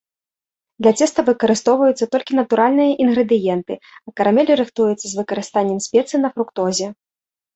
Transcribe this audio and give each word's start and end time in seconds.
Для 0.85 0.91
цеста 0.99 1.19
выкарыстоўваюцца 1.27 2.05
толькі 2.13 2.37
натуральныя 2.39 2.95
інгрэдыенты, 3.05 3.73
а 4.11 4.15
карамель 4.21 4.51
рыхтуецца 4.61 5.03
з 5.07 5.13
выкарыстаннем 5.21 5.79
спецый 5.89 6.19
на 6.25 6.29
фруктозе. 6.37 6.87